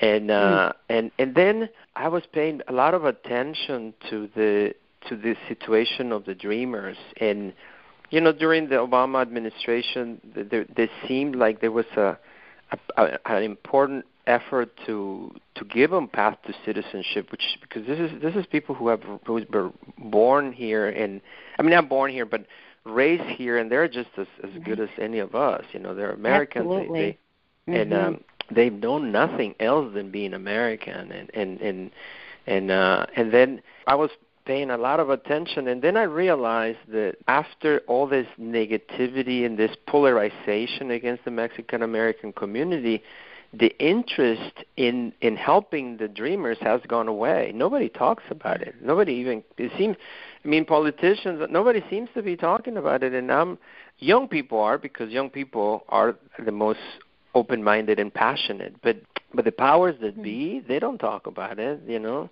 And 0.00 0.30
uh, 0.30 0.72
mm. 0.72 0.74
and 0.88 1.10
and 1.18 1.34
then 1.34 1.68
I 1.94 2.08
was 2.08 2.22
paying 2.32 2.62
a 2.66 2.72
lot 2.72 2.94
of 2.94 3.04
attention 3.04 3.92
to 4.08 4.30
the 4.34 4.74
to 5.08 5.16
the 5.16 5.36
situation 5.46 6.10
of 6.10 6.24
the 6.24 6.34
dreamers 6.34 6.96
and 7.18 7.52
you 8.08 8.22
know 8.22 8.32
during 8.32 8.70
the 8.70 8.76
Obama 8.76 9.20
administration 9.20 10.18
there 10.34 10.64
there 10.74 10.88
seemed 11.06 11.36
like 11.36 11.60
there 11.60 11.70
was 11.70 11.84
a, 11.98 12.16
a 12.96 13.18
an 13.26 13.42
important 13.42 14.04
effort 14.26 14.70
to 14.86 15.34
to 15.54 15.64
give 15.66 15.90
them 15.90 16.08
path 16.08 16.38
to 16.46 16.54
citizenship 16.64 17.30
which 17.30 17.42
because 17.60 17.86
this 17.86 17.98
is 17.98 18.10
this 18.22 18.34
is 18.34 18.46
people 18.46 18.74
who 18.74 18.88
have 18.88 19.02
who 19.26 19.44
were 19.50 19.70
born 19.98 20.52
here 20.52 20.88
and 20.88 21.20
I 21.58 21.62
mean 21.62 21.72
not 21.72 21.88
born 21.88 22.10
here 22.10 22.24
but 22.24 22.46
raised 22.84 23.24
here 23.24 23.58
and 23.58 23.70
they're 23.70 23.88
just 23.88 24.10
as 24.16 24.26
as 24.42 24.50
good 24.64 24.80
as 24.80 24.88
any 24.98 25.18
of 25.18 25.34
us 25.34 25.64
you 25.72 25.80
know 25.80 25.94
they're 25.94 26.12
Americans 26.12 26.64
Absolutely. 26.66 27.00
they, 27.00 27.18
they 27.66 27.72
mm-hmm. 27.72 27.80
and 27.80 27.94
um 27.94 28.24
they've 28.50 28.72
known 28.72 29.12
nothing 29.12 29.54
else 29.60 29.92
than 29.92 30.10
being 30.10 30.32
American 30.32 31.12
and 31.12 31.30
and 31.34 31.60
and 31.60 31.90
and 32.46 32.70
uh 32.70 33.06
and 33.16 33.32
then 33.32 33.62
I 33.86 33.94
was 33.94 34.10
paying 34.44 34.70
a 34.70 34.76
lot 34.76 35.00
of 35.00 35.10
attention. 35.10 35.68
And 35.68 35.82
then 35.82 35.96
I 35.96 36.02
realized 36.02 36.78
that 36.88 37.16
after 37.28 37.80
all 37.86 38.06
this 38.06 38.26
negativity 38.40 39.44
and 39.46 39.58
this 39.58 39.74
polarization 39.86 40.90
against 40.90 41.24
the 41.24 41.30
Mexican 41.30 41.82
American 41.82 42.32
community 42.32 43.02
the 43.58 43.76
interest 43.78 44.64
in 44.76 45.12
in 45.20 45.36
helping 45.36 45.96
the 45.96 46.08
dreamers 46.08 46.58
has 46.60 46.80
gone 46.88 47.08
away. 47.08 47.52
Nobody 47.54 47.88
talks 47.88 48.24
about 48.30 48.60
it. 48.60 48.74
Nobody 48.82 49.12
even 49.14 49.42
it 49.58 49.70
seems 49.78 49.96
I 50.44 50.48
mean 50.48 50.64
politicians 50.64 51.40
nobody 51.50 51.82
seems 51.88 52.08
to 52.14 52.22
be 52.22 52.36
talking 52.36 52.76
about 52.76 53.02
it. 53.02 53.12
And 53.12 53.30
I'm 53.30 53.58
young 53.98 54.28
people 54.28 54.60
are 54.60 54.78
because 54.78 55.10
young 55.10 55.30
people 55.30 55.84
are 55.88 56.16
the 56.44 56.52
most 56.52 56.80
open 57.34 57.62
minded 57.62 57.98
and 57.98 58.12
passionate. 58.12 58.74
But 58.82 58.96
but 59.32 59.44
the 59.44 59.52
powers 59.52 59.96
that 60.00 60.14
mm-hmm. 60.14 60.22
be 60.22 60.64
they 60.66 60.78
don't 60.78 60.98
talk 60.98 61.26
about 61.26 61.58
it 61.58 61.80
you 61.86 61.98
know 61.98 62.30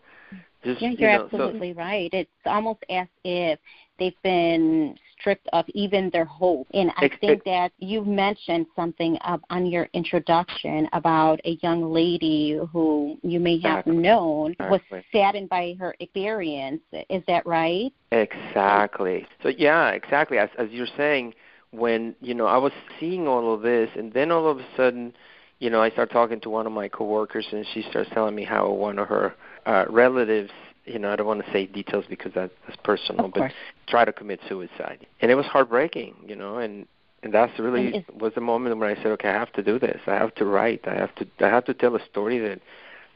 just, 0.65 0.81
yeah, 0.81 0.91
you're 0.91 1.11
you 1.11 1.19
know, 1.19 1.25
absolutely 1.25 1.73
so, 1.73 1.79
right. 1.79 2.11
It's 2.13 2.31
almost 2.47 2.85
as 2.89 3.07
if 3.25 3.59
they've 3.99 4.23
been 4.23 4.97
stripped 5.19 5.49
of 5.53 5.65
even 5.69 6.11
their 6.11 6.25
hope. 6.25 6.67
And 6.75 6.91
I 6.97 7.07
ex- 7.07 7.17
think 7.21 7.45
that 7.45 7.73
you 7.79 8.05
mentioned 8.05 8.67
something 8.75 9.19
up 9.25 9.41
on 9.51 9.67
your 9.67 9.89
introduction 9.93 10.89
about 10.93 11.41
a 11.45 11.59
young 11.63 11.93
lady 11.93 12.59
who 12.73 13.19
you 13.23 13.41
may 13.41 13.59
have 13.61 13.81
exactly. 13.81 13.97
known 13.97 14.53
exactly. 14.53 14.81
was 14.91 15.05
saddened 15.13 15.49
by 15.49 15.77
her 15.79 15.95
experience. 16.01 16.83
Is 17.09 17.23
that 17.27 17.47
right? 17.47 17.93
Exactly. 18.11 19.27
So 19.43 19.49
yeah, 19.49 19.91
exactly. 19.91 20.39
As 20.39 20.51
as 20.59 20.69
you're 20.71 20.87
saying, 20.97 21.35
when 21.71 22.15
you 22.21 22.35
know 22.35 22.47
I 22.47 22.59
was 22.59 22.73
seeing 23.01 23.27
all 23.27 23.55
of 23.55 23.63
this, 23.63 23.91
and 23.97 24.13
then 24.13 24.31
all 24.31 24.49
of 24.49 24.59
a 24.59 24.67
sudden, 24.77 25.15
you 25.59 25.71
know, 25.71 25.81
I 25.81 25.91
start 25.91 26.11
talking 26.11 26.41
to 26.41 26.51
one 26.51 26.67
of 26.67 26.73
my 26.73 26.89
coworkers, 26.89 27.47
and 27.53 27.65
she 27.73 27.83
starts 27.83 28.11
telling 28.13 28.35
me 28.35 28.45
how 28.45 28.71
one 28.71 28.99
of 28.99 29.09
her 29.09 29.35
uh, 29.67 29.85
relatives, 29.89 30.51
you 30.85 30.99
know, 30.99 31.13
I 31.13 31.17
don't 31.17 31.27
want 31.27 31.45
to 31.45 31.53
say 31.53 31.67
details 31.67 32.05
because 32.09 32.33
that, 32.35 32.51
that's 32.67 32.79
personal, 32.83 33.29
but 33.29 33.53
try 33.87 34.05
to 34.05 34.13
commit 34.13 34.41
suicide, 34.49 35.07
and 35.21 35.31
it 35.31 35.35
was 35.35 35.47
heartbreaking, 35.47 36.15
you 36.27 36.37
know, 36.37 36.59
and 36.59 36.87
and 37.23 37.33
that's 37.33 37.57
really 37.59 37.95
and 37.95 38.21
was 38.21 38.33
the 38.35 38.41
moment 38.41 38.77
when 38.79 38.91
I 38.91 38.97
said, 38.97 39.07
okay, 39.07 39.29
I 39.29 39.35
have 39.35 39.53
to 39.53 39.63
do 39.63 39.79
this. 39.79 40.01
I 40.07 40.15
have 40.15 40.35
to 40.37 40.45
write. 40.45 40.87
I 40.87 40.95
have 40.95 41.15
to 41.17 41.27
I 41.41 41.49
have 41.49 41.65
to 41.67 41.75
tell 41.75 41.95
a 41.95 42.05
story 42.07 42.39
that 42.41 42.61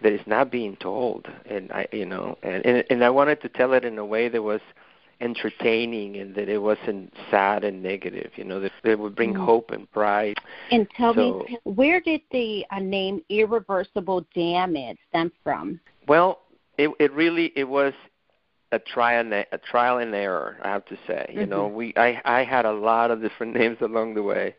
that 0.02 0.12
is 0.12 0.20
not 0.26 0.50
being 0.50 0.76
told, 0.76 1.26
and 1.46 1.72
I, 1.72 1.88
you 1.92 2.06
know, 2.06 2.38
and 2.42 2.64
and, 2.64 2.84
and 2.88 3.04
I 3.04 3.10
wanted 3.10 3.40
to 3.42 3.48
tell 3.48 3.72
it 3.72 3.84
in 3.84 3.98
a 3.98 4.06
way 4.06 4.28
that 4.28 4.42
was 4.42 4.60
entertaining 5.20 6.16
and 6.16 6.34
that 6.34 6.48
it 6.48 6.58
wasn't 6.58 7.10
sad 7.30 7.64
and 7.64 7.82
negative 7.82 8.30
you 8.36 8.44
know 8.44 8.60
that 8.60 8.70
it 8.84 8.98
would 8.98 9.14
bring 9.14 9.32
mm. 9.32 9.44
hope 9.44 9.70
and 9.70 9.90
pride 9.90 10.36
and 10.70 10.86
tell 10.90 11.14
so, 11.14 11.42
me 11.48 11.58
where 11.64 12.00
did 12.02 12.20
the 12.32 12.66
uh, 12.70 12.78
name 12.78 13.22
irreversible 13.30 14.26
damage 14.34 14.98
stem 15.08 15.32
from 15.42 15.80
well, 16.06 16.40
it 16.78 16.90
it 16.98 17.12
really 17.12 17.52
it 17.56 17.64
was 17.64 17.92
a 18.72 18.78
trial 18.78 19.20
and 19.20 19.32
a 19.32 19.58
trial 19.58 19.98
and 19.98 20.14
error. 20.14 20.58
I 20.62 20.70
have 20.70 20.84
to 20.86 20.98
say, 21.06 21.26
you 21.32 21.40
mm-hmm. 21.40 21.50
know, 21.50 21.66
we 21.68 21.94
I 21.96 22.20
I 22.24 22.44
had 22.44 22.64
a 22.64 22.72
lot 22.72 23.10
of 23.10 23.20
different 23.20 23.54
names 23.60 23.78
along 23.80 24.14
the 24.14 24.22
way, 24.22 24.54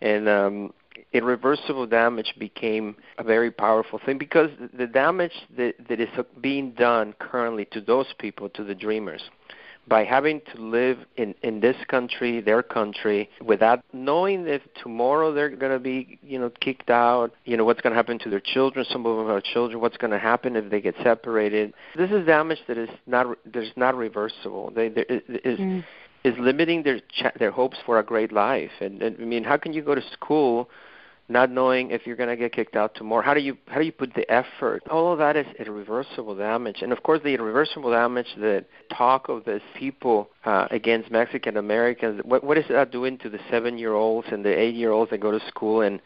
and 0.00 0.28
um, 0.28 0.72
irreversible 1.12 1.86
damage 1.86 2.34
became 2.38 2.96
a 3.18 3.24
very 3.24 3.50
powerful 3.50 4.00
thing 4.04 4.18
because 4.18 4.50
the 4.76 4.86
damage 4.86 5.32
that 5.56 5.74
that 5.88 6.00
is 6.00 6.08
being 6.40 6.72
done 6.72 7.14
currently 7.18 7.66
to 7.72 7.80
those 7.80 8.12
people, 8.18 8.48
to 8.50 8.64
the 8.64 8.74
dreamers, 8.74 9.22
by 9.88 10.04
having 10.04 10.40
to 10.54 10.60
live 10.60 10.98
in 11.16 11.34
in 11.42 11.60
this 11.60 11.76
country, 11.88 12.40
their 12.40 12.62
country, 12.62 13.28
without 13.44 13.82
knowing 13.92 14.46
if 14.46 14.62
tomorrow 14.82 15.32
they're 15.32 15.48
going 15.48 15.72
to 15.72 15.78
be, 15.78 16.18
you 16.22 16.38
know, 16.38 16.50
kicked 16.60 16.90
out, 16.90 17.32
you 17.44 17.56
know, 17.56 17.64
what's 17.64 17.80
going 17.80 17.92
to 17.92 17.96
happen 17.96 18.18
to 18.20 18.30
their 18.30 18.40
children. 18.40 18.84
Some 18.90 19.06
of 19.06 19.16
them 19.16 19.28
have 19.28 19.42
children. 19.44 19.80
What's 19.80 19.96
going 19.96 20.10
to 20.10 20.18
happen 20.18 20.56
if 20.56 20.70
they 20.70 20.80
get 20.80 20.94
separated? 21.02 21.72
This 21.96 22.10
is 22.10 22.26
damage 22.26 22.58
that 22.68 22.78
is 22.78 22.90
not 23.06 23.26
that 23.52 23.62
is 23.62 23.72
not 23.76 23.96
reversible. 23.96 24.72
They 24.74 24.88
there 24.88 25.06
is. 25.08 25.58
Mm. 25.58 25.84
Is 26.24 26.34
limiting 26.40 26.82
their 26.82 26.98
ch- 26.98 27.38
their 27.38 27.52
hopes 27.52 27.76
for 27.86 28.00
a 28.00 28.02
great 28.02 28.32
life, 28.32 28.72
and, 28.80 29.00
and 29.00 29.16
I 29.20 29.24
mean, 29.24 29.44
how 29.44 29.56
can 29.56 29.72
you 29.72 29.80
go 29.80 29.94
to 29.94 30.02
school 30.10 30.68
not 31.28 31.50
knowing 31.50 31.90
if 31.90 32.06
you're 32.06 32.16
going 32.16 32.28
to 32.28 32.36
get 32.36 32.52
kicked 32.52 32.76
out 32.76 32.94
tomorrow. 32.94 33.22
How 33.22 33.34
do 33.34 33.40
you 33.40 33.56
how 33.66 33.78
do 33.78 33.84
you 33.84 33.92
put 33.92 34.14
the 34.14 34.30
effort? 34.30 34.82
All 34.88 35.12
of 35.12 35.18
that 35.18 35.36
is 35.36 35.46
irreversible 35.58 36.36
damage, 36.36 36.82
and 36.82 36.92
of 36.92 37.02
course 37.02 37.20
the 37.22 37.34
irreversible 37.34 37.90
damage 37.90 38.28
that 38.38 38.66
talk 38.96 39.28
of 39.28 39.44
these 39.44 39.60
people 39.76 40.30
uh, 40.44 40.68
against 40.70 41.10
Mexican 41.10 41.56
Americans. 41.56 42.20
What 42.24 42.44
what 42.44 42.58
is 42.58 42.64
that 42.68 42.92
doing 42.92 43.18
to 43.18 43.28
the 43.28 43.40
seven 43.50 43.78
year 43.78 43.94
olds 43.94 44.28
and 44.30 44.44
the 44.44 44.56
eight 44.56 44.74
year 44.74 44.92
olds 44.92 45.10
that 45.10 45.18
go 45.18 45.32
to 45.32 45.40
school 45.48 45.80
and 45.80 46.00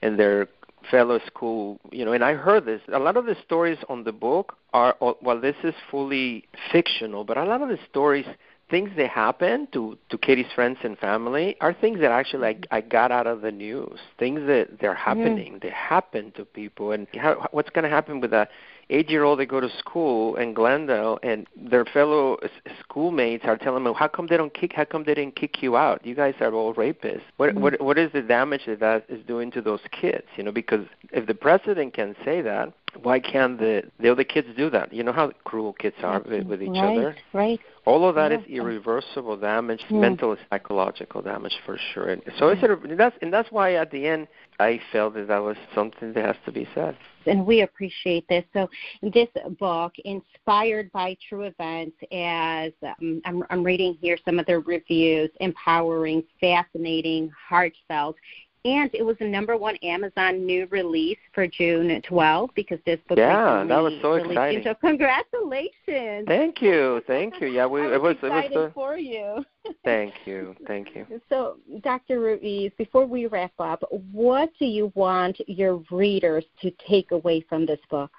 and 0.00 0.18
their 0.18 0.48
fellow 0.90 1.20
school 1.26 1.78
you 1.92 2.04
know 2.04 2.12
and 2.12 2.24
i 2.24 2.34
heard 2.34 2.64
this 2.64 2.80
a 2.92 2.98
lot 2.98 3.16
of 3.16 3.24
the 3.24 3.36
stories 3.44 3.78
on 3.88 4.02
the 4.02 4.10
book 4.10 4.56
are 4.72 4.96
well 5.00 5.40
this 5.40 5.54
is 5.62 5.74
fully 5.90 6.44
fictional 6.72 7.22
but 7.24 7.36
a 7.36 7.44
lot 7.44 7.62
of 7.62 7.68
the 7.68 7.78
stories 7.88 8.26
things 8.72 8.90
that 8.96 9.10
happen 9.10 9.68
to 9.70 9.98
to 10.08 10.16
Katie's 10.16 10.50
friends 10.54 10.78
and 10.82 10.98
family 10.98 11.56
are 11.60 11.74
things 11.74 12.00
that 12.00 12.10
actually 12.10 12.40
like 12.40 12.66
I 12.70 12.80
got 12.80 13.12
out 13.12 13.26
of 13.26 13.42
the 13.42 13.52
news. 13.52 14.00
Things 14.18 14.40
that 14.46 14.80
they're 14.80 14.94
happening. 14.94 15.52
Mm. 15.54 15.62
They 15.62 15.70
happen 15.70 16.32
to 16.36 16.46
people, 16.46 16.90
and 16.90 17.06
how, 17.14 17.46
what's 17.52 17.68
going 17.70 17.84
to 17.84 17.90
happen 17.90 18.20
with 18.20 18.32
a 18.32 18.48
eight-year-old 18.88 19.38
that 19.38 19.46
go 19.46 19.60
to 19.60 19.70
school 19.78 20.36
in 20.36 20.54
Glendale, 20.54 21.18
and 21.22 21.46
their 21.56 21.84
fellow 21.84 22.38
schoolmates 22.80 23.44
are 23.44 23.58
telling 23.58 23.84
them, 23.84 23.94
"How 23.94 24.08
come 24.08 24.26
they 24.26 24.38
don't 24.38 24.54
kick? 24.54 24.72
How 24.72 24.86
come 24.86 25.04
they 25.04 25.14
didn't 25.14 25.36
kick 25.36 25.62
you 25.62 25.76
out? 25.76 26.04
You 26.06 26.14
guys 26.14 26.34
are 26.40 26.52
all 26.54 26.72
rapists." 26.74 27.22
What 27.36 27.54
mm. 27.54 27.60
what 27.60 27.78
what 27.80 27.98
is 27.98 28.10
the 28.12 28.22
damage 28.22 28.62
that 28.66 28.80
that 28.80 29.04
is 29.10 29.22
doing 29.26 29.50
to 29.52 29.60
those 29.60 29.84
kids? 30.00 30.26
You 30.36 30.44
know, 30.44 30.52
because 30.52 30.86
if 31.12 31.26
the 31.26 31.34
president 31.34 31.92
can 31.92 32.16
say 32.24 32.40
that, 32.40 32.72
why 33.02 33.20
can't 33.20 33.58
the 33.58 33.82
the 34.00 34.10
other 34.10 34.24
kids 34.24 34.48
do 34.56 34.70
that? 34.70 34.94
You 34.94 35.02
know 35.02 35.12
how 35.12 35.32
cruel 35.44 35.74
kids 35.74 35.96
are 36.02 36.22
with, 36.26 36.46
with 36.46 36.62
each 36.62 36.70
right, 36.70 36.96
other. 36.96 37.16
Right. 37.34 37.60
All 37.84 38.08
of 38.08 38.14
that 38.14 38.30
yeah. 38.30 38.38
is 38.38 38.44
irreversible 38.46 39.36
damage, 39.36 39.84
yeah. 39.88 39.98
mental 39.98 40.30
and 40.32 40.40
psychological 40.50 41.20
damage 41.20 41.54
for 41.66 41.76
sure. 41.92 42.10
And 42.10 42.22
so 42.38 42.48
it's 42.48 42.62
that's 42.96 43.16
and 43.22 43.32
that's 43.32 43.50
why 43.50 43.74
at 43.74 43.90
the 43.90 44.06
end 44.06 44.28
I 44.60 44.80
felt 44.92 45.14
that 45.14 45.26
that 45.28 45.42
was 45.42 45.56
something 45.74 46.12
that 46.12 46.24
has 46.24 46.36
to 46.46 46.52
be 46.52 46.68
said. 46.74 46.96
And 47.26 47.44
we 47.44 47.62
appreciate 47.62 48.26
this. 48.28 48.44
So 48.52 48.68
this 49.02 49.28
book, 49.58 49.92
inspired 50.04 50.90
by 50.92 51.16
true 51.28 51.42
events, 51.42 51.96
as 52.12 52.72
um, 53.00 53.20
I'm, 53.24 53.44
I'm 53.50 53.64
reading 53.64 53.96
here 54.00 54.16
some 54.24 54.38
of 54.38 54.46
the 54.46 54.60
reviews, 54.60 55.30
empowering, 55.40 56.22
fascinating, 56.40 57.30
heartfelt, 57.48 58.16
and 58.64 58.90
it 58.94 59.04
was 59.04 59.16
the 59.18 59.26
number 59.26 59.56
one 59.56 59.76
Amazon 59.76 60.46
new 60.46 60.66
release 60.70 61.18
for 61.34 61.46
June 61.46 62.00
12 62.08 62.50
because 62.54 62.78
this 62.86 62.98
book 63.08 63.18
yeah 63.18 63.64
that 63.64 63.82
was 63.82 63.92
so 64.00 64.14
exciting. 64.14 64.62
So 64.64 64.74
congratulations! 64.74 66.26
Thank 66.26 66.62
you, 66.62 67.02
thank 67.06 67.40
you. 67.40 67.48
Yeah, 67.48 67.66
we 67.66 67.82
was 67.82 67.92
it 67.92 68.02
was 68.02 68.14
excited 68.14 68.52
it 68.52 68.56
was 68.56 68.70
for 68.74 68.96
you. 68.96 69.44
thank 69.84 70.14
you, 70.24 70.54
thank 70.66 70.94
you. 70.94 71.06
So, 71.28 71.56
Dr. 71.82 72.20
Ruiz, 72.20 72.72
before 72.78 73.06
we 73.06 73.26
wrap 73.26 73.52
up, 73.58 73.82
what 74.12 74.50
do 74.58 74.66
you 74.66 74.92
want 74.94 75.36
your 75.48 75.82
readers 75.90 76.44
to 76.60 76.72
take 76.88 77.10
away 77.10 77.44
from 77.48 77.66
this 77.66 77.80
book? 77.90 78.10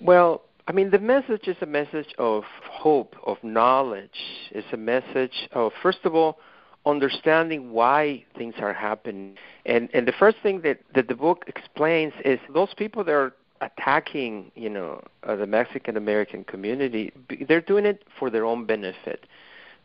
Well, 0.00 0.42
I 0.68 0.72
mean, 0.72 0.90
the 0.90 0.98
message 0.98 1.46
is 1.46 1.56
a 1.60 1.66
message 1.66 2.12
of 2.18 2.42
hope, 2.70 3.14
of 3.24 3.36
knowledge. 3.42 4.10
It's 4.50 4.66
a 4.72 4.76
message 4.76 5.48
of, 5.52 5.72
first 5.82 5.98
of 6.04 6.14
all, 6.14 6.38
understanding 6.86 7.72
why 7.72 8.24
things 8.38 8.54
are 8.60 8.72
happening. 8.72 9.36
And 9.66 9.90
and 9.92 10.06
the 10.06 10.12
first 10.12 10.38
thing 10.42 10.62
that, 10.62 10.78
that 10.94 11.08
the 11.08 11.14
book 11.14 11.44
explains 11.48 12.12
is 12.24 12.38
those 12.54 12.72
people 12.74 13.04
that 13.04 13.12
are 13.12 13.34
attacking, 13.60 14.50
you 14.54 14.70
know, 14.70 15.02
uh, 15.24 15.36
the 15.36 15.46
Mexican 15.46 15.96
American 15.96 16.44
community, 16.44 17.12
they're 17.48 17.60
doing 17.60 17.86
it 17.86 18.04
for 18.18 18.30
their 18.30 18.44
own 18.44 18.66
benefit. 18.66 19.26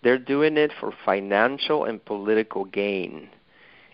They're 0.04 0.18
doing 0.20 0.58
it 0.58 0.72
for 0.80 0.94
financial 1.06 1.86
and 1.86 2.04
political 2.04 2.66
gain. 2.66 3.30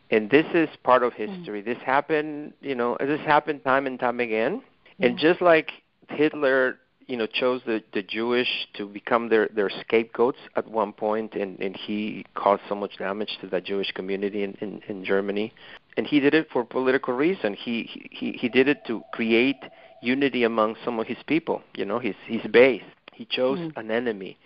And 0.10 0.30
this 0.30 0.46
is 0.54 0.70
part 0.84 1.04
of 1.04 1.14
history. 1.14 1.62
This 1.62 1.78
happened, 1.86 2.54
you 2.62 2.76
know, 2.76 2.96
this 3.00 3.20
happened 3.22 3.64
time 3.66 3.86
and 3.88 4.00
time 4.00 4.20
again. 4.22 4.62
And 5.02 5.18
just 5.18 5.42
like 5.42 5.72
Hitler 6.10 6.80
you 7.08 7.18
know 7.18 7.28
chose 7.28 7.62
the 7.66 7.84
the 7.94 8.04
Jewish 8.04 8.68
to 8.76 8.86
become 8.86 9.30
their 9.30 9.48
their 9.48 9.70
scapegoats 9.70 10.40
at 10.56 10.70
one 10.70 10.94
point, 10.94 11.34
and 11.34 11.60
and 11.60 11.76
he 11.76 12.26
caused 12.36 12.62
so 12.70 12.76
much 12.76 12.98
damage 12.98 13.38
to 13.42 13.48
that 13.48 13.64
Jewish 13.64 13.92
community 13.92 14.44
in 14.44 14.54
in, 14.62 14.82
in 14.88 15.04
Germany, 15.04 15.54
and 15.96 16.06
he 16.06 16.20
did 16.20 16.34
it 16.34 16.48
for 16.52 16.64
political 16.64 17.14
reason. 17.14 17.54
He 17.54 18.10
he 18.12 18.34
he 18.34 18.50
did 18.50 18.68
it 18.68 18.86
to 18.88 19.04
create 19.14 19.64
unity 20.02 20.44
among 20.44 20.76
some 20.86 21.00
of 21.00 21.08
his 21.08 21.18
people. 21.26 21.62
You 21.76 21.86
know, 21.86 22.00
his 22.00 22.16
his 22.26 22.42
base. 22.52 22.84
He 23.14 23.26
chose 23.26 23.58
mm. 23.58 23.72
an 23.78 23.90
enemy, 23.90 24.38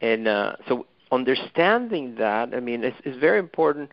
and 0.00 0.28
uh, 0.28 0.56
so 0.68 0.86
understanding 1.14 2.16
that, 2.16 2.54
I 2.54 2.60
mean, 2.60 2.84
it's, 2.84 2.96
it's 3.04 3.18
very 3.18 3.38
important. 3.38 3.90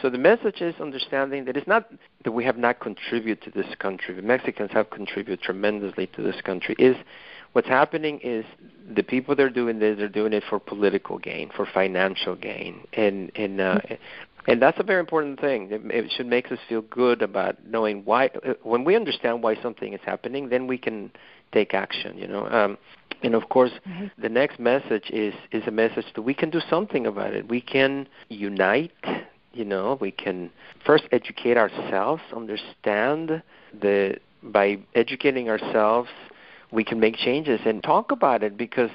So 0.00 0.08
the 0.10 0.18
message 0.18 0.60
is 0.60 0.74
understanding 0.80 1.44
that 1.46 1.56
it's 1.56 1.66
not 1.66 1.90
that 2.24 2.30
we 2.30 2.44
have 2.44 2.56
not 2.56 2.78
contributed 2.78 3.42
to 3.44 3.50
this 3.50 3.74
country. 3.80 4.14
The 4.14 4.22
Mexicans 4.22 4.70
have 4.72 4.90
contributed 4.90 5.42
tremendously 5.42 6.06
to 6.08 6.22
this 6.22 6.40
country. 6.40 6.76
Is 6.78 6.96
what's 7.52 7.68
happening 7.68 8.20
is 8.22 8.44
the 8.94 9.02
people 9.02 9.34
that 9.36 9.42
are 9.42 9.50
doing 9.50 9.78
this 9.78 9.98
are 10.00 10.08
doing 10.08 10.32
it 10.32 10.42
for 10.48 10.58
political 10.58 11.18
gain, 11.18 11.50
for 11.54 11.66
financial 11.66 12.36
gain, 12.36 12.86
and 12.92 13.30
and 13.34 13.60
uh, 13.60 13.80
and 14.46 14.60
that's 14.60 14.78
a 14.80 14.82
very 14.82 15.00
important 15.00 15.40
thing. 15.40 15.68
It, 15.70 15.82
it 15.84 16.12
should 16.16 16.26
make 16.26 16.50
us 16.50 16.58
feel 16.68 16.82
good 16.82 17.22
about 17.22 17.64
knowing 17.66 18.04
why. 18.04 18.30
When 18.62 18.84
we 18.84 18.96
understand 18.96 19.42
why 19.42 19.60
something 19.62 19.92
is 19.92 20.00
happening, 20.04 20.48
then 20.48 20.66
we 20.66 20.78
can 20.78 21.12
take 21.52 21.74
action. 21.74 22.18
You 22.18 22.28
know. 22.28 22.46
Um, 22.48 22.78
and 23.22 23.34
of 23.34 23.48
course, 23.50 23.70
mm-hmm. 23.86 24.06
the 24.20 24.28
next 24.28 24.58
message 24.58 25.10
is 25.10 25.34
is 25.52 25.62
a 25.66 25.70
message 25.70 26.06
that 26.14 26.22
we 26.22 26.34
can 26.34 26.50
do 26.50 26.60
something 26.68 27.06
about 27.06 27.34
it. 27.34 27.48
We 27.48 27.60
can 27.60 28.08
unite. 28.28 28.92
You 29.54 29.66
know, 29.66 29.98
we 30.00 30.10
can 30.10 30.50
first 30.86 31.04
educate 31.12 31.58
ourselves, 31.58 32.22
understand 32.34 33.42
the 33.78 34.16
by 34.42 34.78
educating 34.94 35.50
ourselves 35.50 36.08
we 36.72 36.84
can 36.84 36.98
make 36.98 37.16
changes 37.16 37.60
and 37.64 37.82
talk 37.82 38.10
about 38.10 38.42
it 38.42 38.56
because 38.56 38.90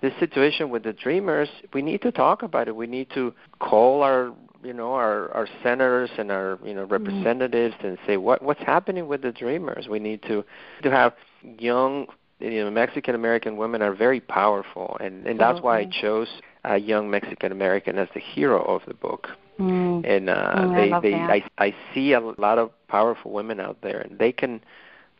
this 0.00 0.12
situation 0.18 0.70
with 0.70 0.82
the 0.82 0.92
dreamers, 0.92 1.48
we 1.72 1.80
need 1.80 2.02
to 2.02 2.10
talk 2.10 2.42
about 2.42 2.66
it. 2.68 2.74
We 2.74 2.86
need 2.86 3.08
to 3.14 3.32
call 3.60 4.02
our 4.02 4.32
you 4.62 4.72
know 4.72 4.92
our 4.94 5.30
our 5.32 5.48
senators 5.62 6.10
and 6.18 6.30
our 6.30 6.58
you 6.64 6.74
know 6.74 6.82
mm-hmm. 6.82 6.92
representatives 6.92 7.74
mm-hmm. 7.76 7.86
and 7.86 7.98
say 8.06 8.16
what 8.16 8.42
what's 8.42 8.62
happening 8.62 9.08
with 9.08 9.22
the 9.22 9.32
dreamers. 9.32 9.86
We 9.88 9.98
need 9.98 10.22
to 10.22 10.44
to 10.82 10.90
have 10.90 11.14
young 11.58 12.06
you 12.38 12.64
know 12.64 12.70
Mexican 12.70 13.14
American 13.14 13.56
women 13.56 13.82
are 13.82 13.94
very 13.94 14.20
powerful 14.20 14.96
and 15.00 15.26
and 15.26 15.38
that's 15.38 15.60
why 15.60 15.80
I 15.80 15.84
chose 16.00 16.28
a 16.64 16.78
young 16.78 17.10
Mexican 17.10 17.52
American 17.52 17.98
as 17.98 18.08
the 18.14 18.20
hero 18.20 18.62
of 18.62 18.82
the 18.86 18.94
book. 18.94 19.28
Mm. 19.58 20.08
And 20.08 20.30
uh, 20.30 20.54
mm, 20.56 20.74
they 20.74 20.92
I 20.92 21.00
they 21.00 21.10
that. 21.12 21.30
I 21.30 21.64
I 21.66 21.74
see 21.94 22.12
a 22.12 22.20
lot 22.20 22.58
of 22.58 22.70
powerful 22.88 23.32
women 23.32 23.60
out 23.60 23.78
there 23.82 24.00
and 24.00 24.18
they 24.18 24.32
can 24.32 24.60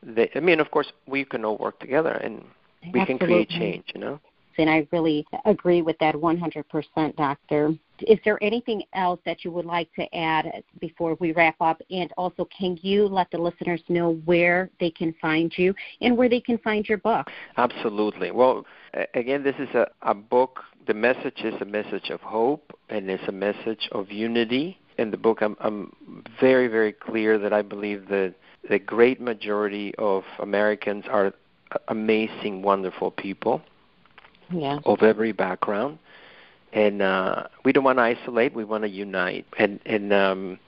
they, 0.02 0.30
I 0.34 0.40
mean, 0.40 0.60
of 0.60 0.70
course, 0.70 0.92
we 1.06 1.24
can 1.24 1.44
all 1.44 1.58
work 1.58 1.78
together 1.80 2.12
and 2.12 2.44
we 2.92 3.00
Absolutely. 3.00 3.06
can 3.06 3.18
create 3.18 3.48
change, 3.48 3.84
you 3.94 4.00
know? 4.00 4.20
And 4.58 4.68
I 4.68 4.86
really 4.92 5.26
agree 5.44 5.82
with 5.82 5.98
that 5.98 6.14
100%, 6.14 7.16
Doctor. 7.16 7.74
Is 8.00 8.18
there 8.24 8.42
anything 8.42 8.82
else 8.94 9.20
that 9.24 9.44
you 9.44 9.50
would 9.50 9.64
like 9.64 9.92
to 9.94 10.14
add 10.14 10.62
before 10.80 11.16
we 11.20 11.32
wrap 11.32 11.56
up? 11.60 11.80
And 11.90 12.12
also, 12.16 12.46
can 12.56 12.78
you 12.82 13.06
let 13.06 13.30
the 13.30 13.38
listeners 13.38 13.80
know 13.88 14.14
where 14.24 14.70
they 14.80 14.90
can 14.90 15.14
find 15.20 15.52
you 15.56 15.74
and 16.00 16.16
where 16.16 16.28
they 16.28 16.40
can 16.40 16.58
find 16.58 16.86
your 16.88 16.98
book? 16.98 17.28
Absolutely. 17.56 18.30
Well, 18.30 18.66
again, 19.14 19.42
this 19.42 19.56
is 19.58 19.68
a, 19.74 19.86
a 20.02 20.14
book. 20.14 20.60
The 20.86 20.94
message 20.94 21.40
is 21.44 21.54
a 21.60 21.64
message 21.64 22.10
of 22.10 22.20
hope 22.20 22.76
and 22.88 23.08
it's 23.08 23.26
a 23.28 23.32
message 23.32 23.88
of 23.92 24.10
unity. 24.10 24.78
In 24.98 25.10
the 25.10 25.16
book, 25.16 25.38
I'm, 25.40 25.56
I'm 25.60 25.94
very, 26.40 26.68
very 26.68 26.92
clear 26.92 27.38
that 27.38 27.52
I 27.52 27.62
believe 27.62 28.08
that 28.08 28.34
the 28.68 28.78
great 28.78 29.20
majority 29.20 29.94
of 29.96 30.24
Americans 30.38 31.04
are 31.10 31.32
amazing, 31.88 32.62
wonderful 32.62 33.10
people 33.10 33.62
yeah. 34.50 34.78
of 34.84 35.02
every 35.02 35.32
background, 35.32 35.98
and 36.72 37.02
uh, 37.02 37.44
we 37.64 37.72
don't 37.72 37.84
want 37.84 37.98
to 37.98 38.02
isolate. 38.02 38.54
We 38.54 38.64
want 38.64 38.84
to 38.84 38.90
unite, 38.90 39.46
and 39.58 39.80
and 39.84 40.12
um, 40.12 40.58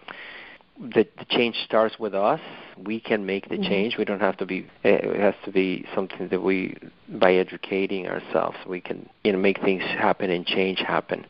the, 0.78 1.06
the 1.18 1.24
change 1.28 1.56
starts 1.64 1.98
with 1.98 2.14
us. 2.14 2.40
We 2.76 3.00
can 3.00 3.24
make 3.24 3.48
the 3.48 3.56
mm-hmm. 3.56 3.64
change. 3.70 3.96
We 3.96 4.04
don't 4.04 4.20
have 4.20 4.36
to 4.38 4.46
be. 4.46 4.66
It 4.82 5.20
has 5.20 5.34
to 5.44 5.52
be 5.52 5.86
something 5.94 6.28
that 6.28 6.42
we, 6.42 6.76
by 7.08 7.34
educating 7.34 8.08
ourselves, 8.08 8.56
we 8.66 8.80
can 8.80 9.08
you 9.22 9.32
know 9.32 9.38
make 9.38 9.60
things 9.60 9.82
happen 9.82 10.30
and 10.30 10.44
change 10.46 10.80
happen. 10.80 11.26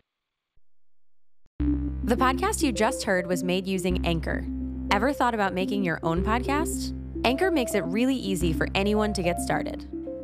The 2.03 2.17
podcast 2.17 2.61
you 2.61 2.71
just 2.71 3.03
heard 3.03 3.27
was 3.27 3.43
made 3.43 3.65
using 3.65 4.05
Anchor. 4.05 4.45
Ever 4.91 5.13
thought 5.13 5.33
about 5.33 5.53
making 5.53 5.83
your 5.83 5.99
own 6.03 6.23
podcast? 6.23 6.93
Anchor 7.25 7.49
makes 7.49 7.73
it 7.73 7.83
really 7.85 8.15
easy 8.15 8.51
for 8.51 8.67
anyone 8.75 9.13
to 9.13 9.23
get 9.23 9.39
started. 9.39 9.87